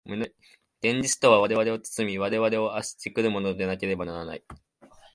[0.03, 0.33] 現
[1.03, 4.43] 実とは我々を包み、我々を圧し来るものでなければならない。